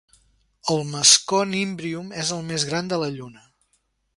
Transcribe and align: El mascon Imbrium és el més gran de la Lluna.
El 0.75 0.79
mascon 0.93 1.53
Imbrium 1.59 2.09
és 2.25 2.33
el 2.39 2.43
més 2.51 2.67
gran 2.71 2.91
de 2.95 3.01
la 3.05 3.11
Lluna. 3.19 3.45